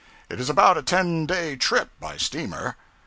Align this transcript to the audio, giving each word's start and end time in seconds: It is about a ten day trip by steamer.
It 0.31 0.39
is 0.39 0.49
about 0.49 0.79
a 0.79 0.81
ten 0.81 1.27
day 1.27 1.55
trip 1.55 1.91
by 1.99 2.17
steamer. 2.17 2.75